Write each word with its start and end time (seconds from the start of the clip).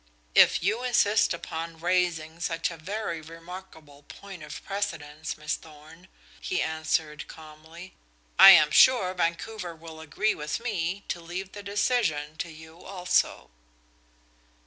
"If 0.33 0.63
you 0.63 0.81
insist 0.83 1.31
upon 1.31 1.79
raising 1.79 2.39
such 2.39 2.71
a 2.71 2.77
very 2.77 3.21
remarkable 3.21 4.01
point 4.07 4.41
of 4.41 4.65
precedence, 4.65 5.37
Miss 5.37 5.53
Thorn," 5.53 6.07
he 6.39 6.59
answered 6.59 7.27
calmly, 7.27 7.93
"I 8.39 8.49
am 8.49 8.71
sure 8.71 9.13
Vancouver 9.13 9.75
will 9.75 10.01
agree 10.01 10.33
with 10.33 10.59
me 10.59 11.03
to 11.09 11.21
leave 11.21 11.51
the 11.51 11.61
decision 11.61 12.35
to 12.37 12.49
you 12.49 12.81
also." 12.83 13.51